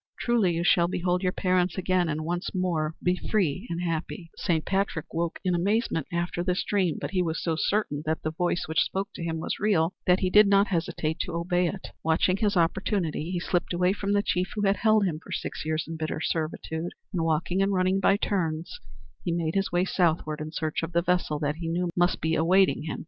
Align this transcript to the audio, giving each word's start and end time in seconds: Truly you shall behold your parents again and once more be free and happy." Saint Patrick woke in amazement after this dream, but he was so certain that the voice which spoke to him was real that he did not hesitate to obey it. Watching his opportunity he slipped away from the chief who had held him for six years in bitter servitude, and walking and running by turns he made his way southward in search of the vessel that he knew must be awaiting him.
Truly 0.19 0.53
you 0.55 0.63
shall 0.63 0.87
behold 0.87 1.21
your 1.21 1.31
parents 1.31 1.77
again 1.77 2.09
and 2.09 2.25
once 2.25 2.55
more 2.55 2.95
be 3.03 3.15
free 3.29 3.67
and 3.69 3.79
happy." 3.83 4.31
Saint 4.35 4.65
Patrick 4.65 5.05
woke 5.13 5.37
in 5.43 5.53
amazement 5.53 6.07
after 6.11 6.43
this 6.43 6.63
dream, 6.63 6.97
but 6.99 7.11
he 7.11 7.21
was 7.21 7.39
so 7.43 7.55
certain 7.55 8.01
that 8.07 8.23
the 8.23 8.31
voice 8.31 8.63
which 8.67 8.81
spoke 8.81 9.09
to 9.13 9.23
him 9.23 9.37
was 9.37 9.59
real 9.59 9.93
that 10.07 10.21
he 10.21 10.31
did 10.31 10.47
not 10.47 10.69
hesitate 10.69 11.19
to 11.19 11.33
obey 11.33 11.67
it. 11.67 11.89
Watching 12.03 12.37
his 12.37 12.57
opportunity 12.57 13.29
he 13.29 13.39
slipped 13.39 13.73
away 13.73 13.93
from 13.93 14.13
the 14.13 14.23
chief 14.23 14.53
who 14.55 14.65
had 14.65 14.77
held 14.77 15.05
him 15.05 15.19
for 15.23 15.31
six 15.31 15.63
years 15.67 15.85
in 15.87 15.97
bitter 15.97 16.19
servitude, 16.19 16.93
and 17.13 17.21
walking 17.23 17.61
and 17.61 17.71
running 17.71 17.99
by 17.99 18.17
turns 18.17 18.79
he 19.23 19.31
made 19.31 19.53
his 19.53 19.71
way 19.71 19.85
southward 19.85 20.41
in 20.41 20.51
search 20.51 20.81
of 20.81 20.93
the 20.93 21.03
vessel 21.03 21.37
that 21.37 21.57
he 21.57 21.67
knew 21.67 21.91
must 21.95 22.19
be 22.21 22.33
awaiting 22.33 22.85
him. 22.85 22.99